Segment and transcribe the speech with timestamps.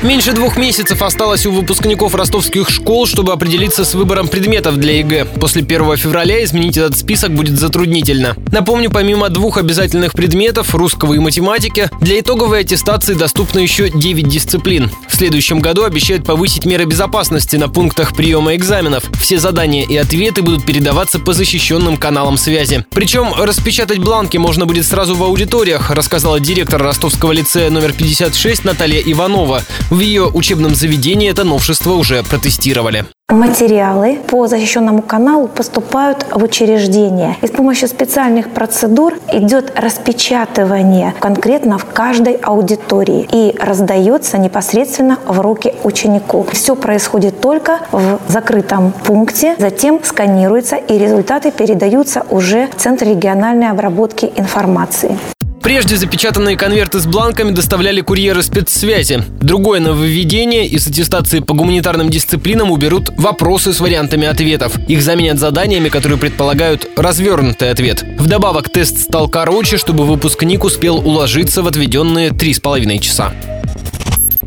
[0.00, 5.24] Меньше двух месяцев осталось у выпускников ростовских школ, чтобы определиться с выбором предметов для ЕГЭ.
[5.24, 8.36] После 1 февраля изменить этот список будет затруднительно.
[8.52, 14.88] Напомню, помимо двух обязательных предметов, русского и математики, для итоговой аттестации доступно еще 9 дисциплин.
[15.08, 19.02] В следующем году обещают повысить меры безопасности на пунктах приема экзаменов.
[19.20, 22.86] Все задания и ответы будут передаваться по защищенным каналам связи.
[22.90, 29.00] Причем распечатать бланки можно будет сразу в аудиториях, рассказала директор Ростовского лицея номер 56 Наталья
[29.00, 29.64] Иванова.
[29.90, 33.06] В ее учебном заведении это новшество уже протестировали.
[33.30, 37.36] Материалы по защищенному каналу поступают в учреждение.
[37.40, 45.40] И с помощью специальных процедур идет распечатывание конкретно в каждой аудитории и раздается непосредственно в
[45.40, 46.46] руки ученику.
[46.52, 53.70] Все происходит только в закрытом пункте, затем сканируется и результаты передаются уже в Центр региональной
[53.70, 55.18] обработки информации.
[55.68, 59.22] Прежде запечатанные конверты с бланками доставляли курьеры спецсвязи.
[59.42, 64.78] Другое нововведение– из аттестации по гуманитарным дисциплинам уберут вопросы с вариантами ответов.
[64.88, 68.02] Их заменят заданиями, которые предполагают развернутый ответ.
[68.18, 73.34] Вдобавок тест стал короче, чтобы выпускник успел уложиться в отведенные три с половиной часа.